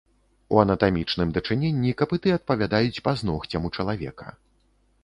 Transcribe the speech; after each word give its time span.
У 0.55 0.61
анатамічным 0.61 1.33
дачыненні 1.35 1.93
капыты 2.01 2.35
адпавядаюць 2.39 3.03
пазногцям 3.11 3.61
у 3.71 3.73
чалавека. 3.79 4.27